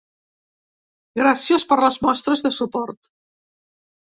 Gràcies 1.21 1.67
per 1.73 1.79
les 1.83 1.99
mostres 2.07 2.45
de 2.47 2.53
suport! 2.59 3.01